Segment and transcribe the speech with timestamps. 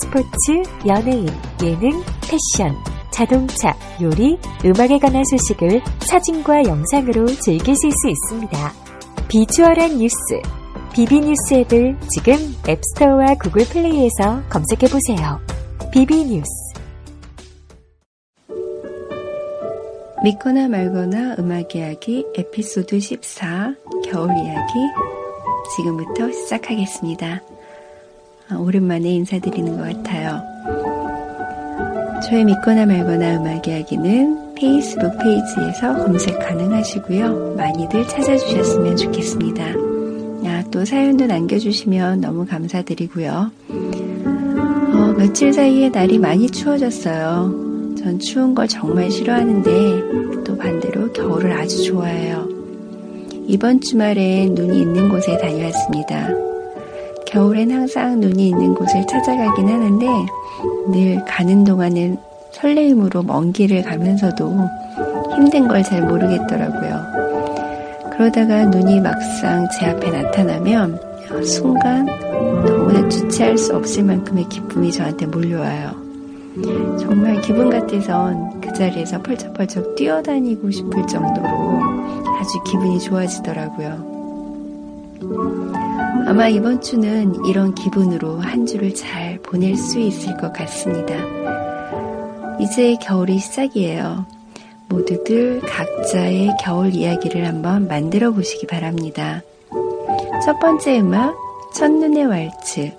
[0.00, 1.28] 스포츠, 연예인,
[1.62, 2.74] 예능, 패션,
[3.10, 8.72] 자동차, 요리, 음악에 관한 소식을 사진과 영상으로 즐기실 수 있습니다.
[9.28, 10.16] 비주얼한 뉴스,
[10.92, 12.34] 비비뉴스 앱을 지금
[12.68, 15.40] 앱스토어와 구글 플레이에서 검색해보세요.
[15.92, 16.48] 비비뉴스
[20.22, 24.74] 믿거나 말거나 음악 이야기 에피소드 14 겨울 이야기
[25.76, 27.40] 지금부터 시작하겠습니다.
[28.50, 30.42] 아, 오랜만에 인사드리는 것 같아요.
[32.28, 37.54] 저의 믿거나 말거나 음악 이야기는 페이스북 페이지에서 검색 가능하시고요.
[37.56, 39.64] 많이들 찾아주셨으면 좋겠습니다.
[40.44, 43.50] 아, 또 사연도 남겨주시면 너무 감사드리고요.
[43.68, 47.94] 어, 며칠 사이에 날이 많이 추워졌어요.
[47.96, 52.48] 전 추운 걸 정말 싫어하는데 또 반대로 겨울을 아주 좋아해요.
[53.46, 56.49] 이번 주말엔 눈이 있는 곳에 다녀왔습니다.
[57.26, 60.06] 겨울엔 항상 눈이 있는 곳을 찾아가긴 하는데
[60.90, 62.18] 늘 가는 동안은
[62.52, 64.68] 설레임으로 먼 길을 가면서도
[65.36, 68.10] 힘든 걸 잘 모르겠더라고요.
[68.12, 70.98] 그러다가 눈이 막상 제 앞에 나타나면
[71.44, 72.06] 순간
[72.66, 75.92] 너무나 주체할 수 없을 만큼의 기쁨이 저한테 몰려와요.
[76.98, 81.46] 정말 기분 같아선 그 자리에서 펄쩍펄쩍 뛰어다니고 싶을 정도로
[82.40, 84.09] 아주 기분이 좋아지더라고요.
[86.26, 91.14] 아마 이번 주는 이런 기분으로 한 주를 잘 보낼 수 있을 것 같습니다.
[92.60, 94.26] 이제 겨울이 시작이에요.
[94.88, 99.42] 모두들 각자의 겨울 이야기를 한번 만들어 보시기 바랍니다.
[100.44, 101.36] 첫 번째 음악,
[101.74, 102.92] 첫눈의 왈츠,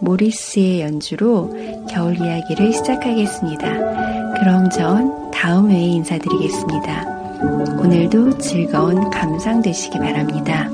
[0.00, 1.54] 모리스의 연주로
[1.88, 4.34] 겨울 이야기를 시작하겠습니다.
[4.38, 7.18] 그럼 전 다음 회에 인사드리겠습니다.
[7.80, 10.68] 오늘도 즐거운 감상 되시기 바랍니다.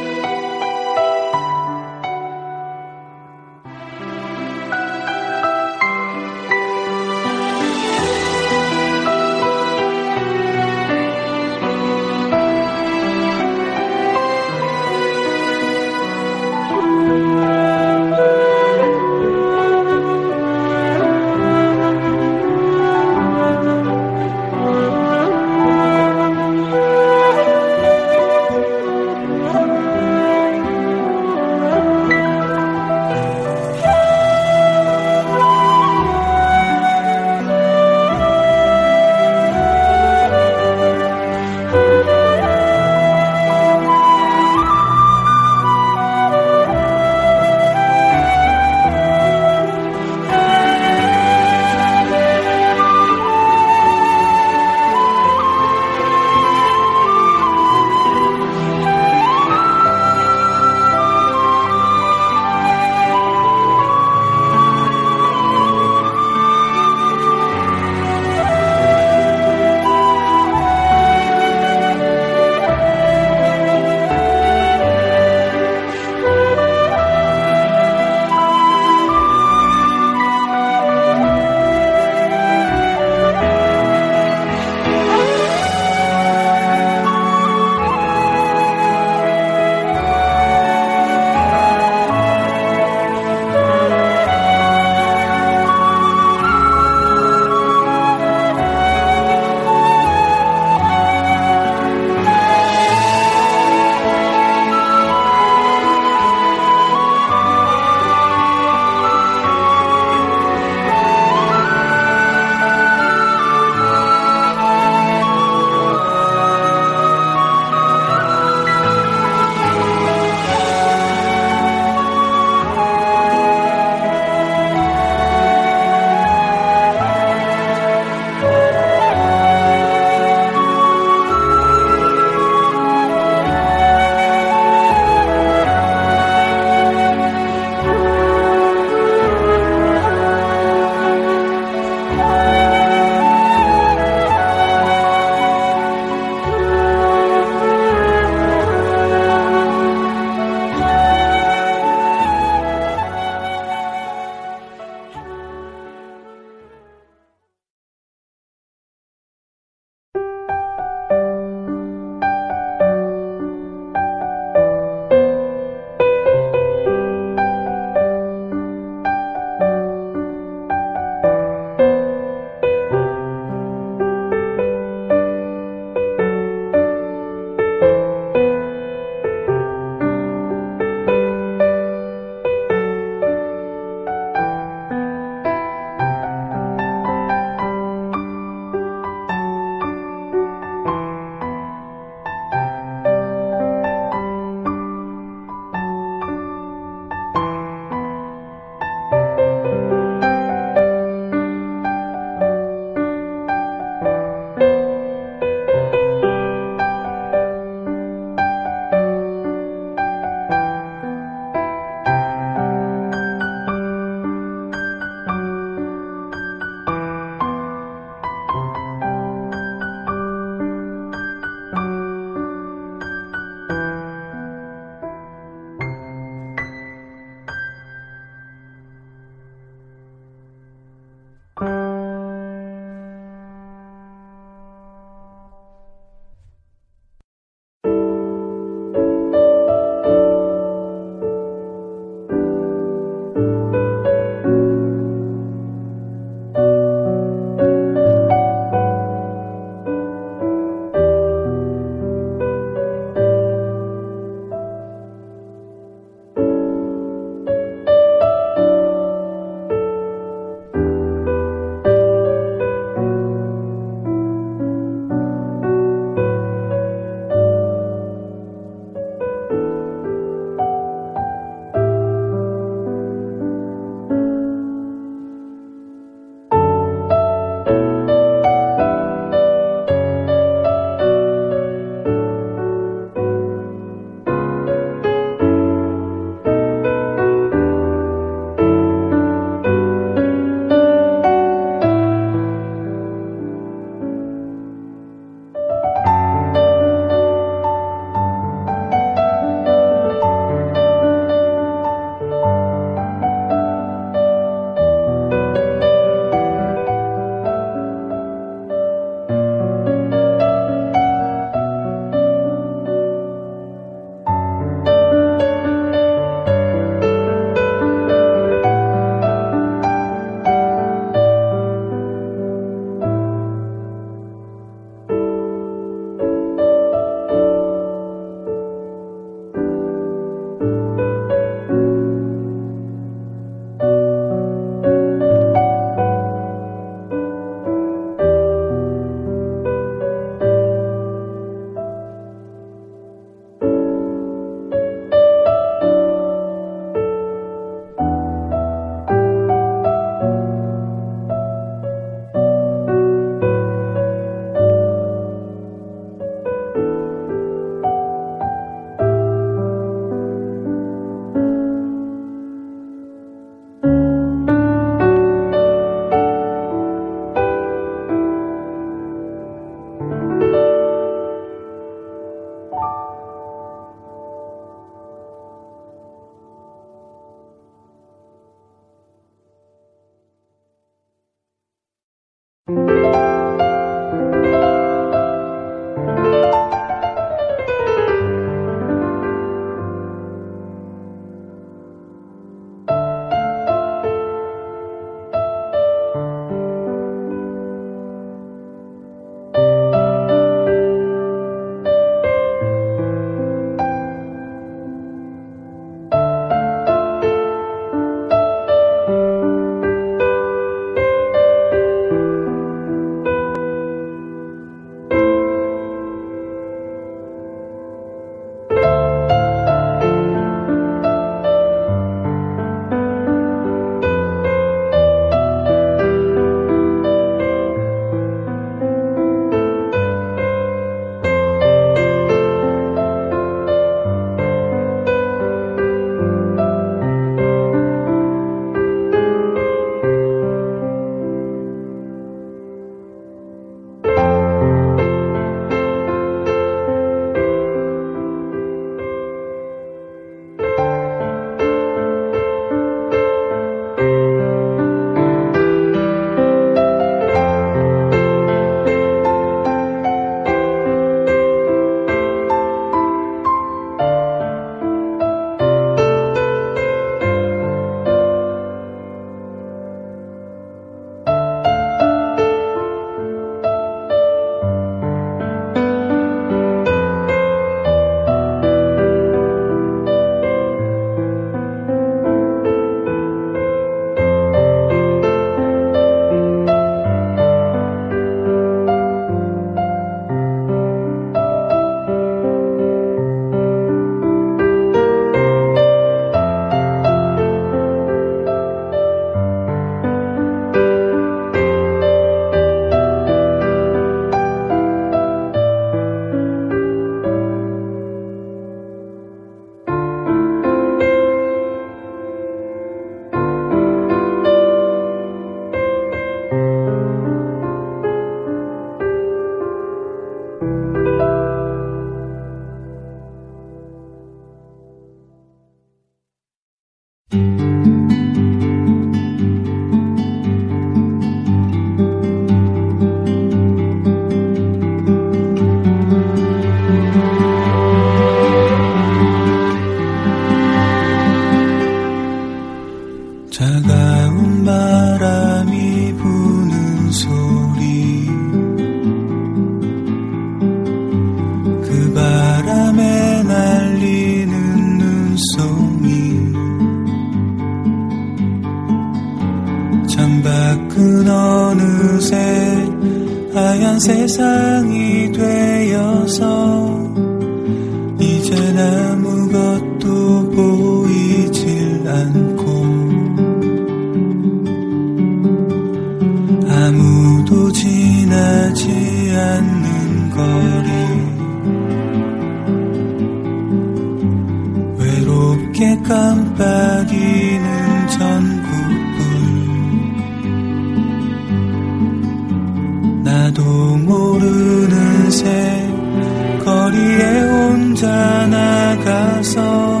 [596.96, 600.00] 거리에 혼자 나가서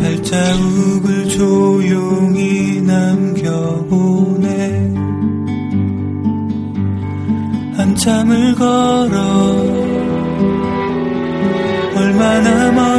[0.00, 4.48] 발자국을 조용히 남겨보네.
[7.76, 9.18] 한참을 걸어
[11.96, 12.97] 얼마나 멀